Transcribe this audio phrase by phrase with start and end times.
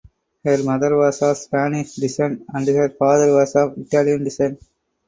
[0.43, 4.59] Her mother was of Spanish descent and her father was of Italian descent.